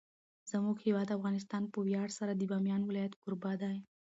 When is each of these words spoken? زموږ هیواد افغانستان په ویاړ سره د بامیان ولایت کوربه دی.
زموږ 0.51 0.75
هیواد 0.85 1.15
افغانستان 1.17 1.63
په 1.73 1.77
ویاړ 1.85 2.09
سره 2.19 2.31
د 2.35 2.41
بامیان 2.51 2.81
ولایت 2.85 3.13
کوربه 3.21 3.51
دی. 3.61 3.77